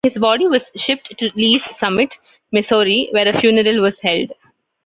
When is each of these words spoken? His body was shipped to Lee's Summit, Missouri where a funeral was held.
His 0.03 0.17
body 0.17 0.47
was 0.47 0.71
shipped 0.75 1.15
to 1.19 1.29
Lee's 1.35 1.63
Summit, 1.77 2.17
Missouri 2.51 3.09
where 3.11 3.27
a 3.29 3.39
funeral 3.39 3.83
was 3.83 3.99
held. 3.99 4.33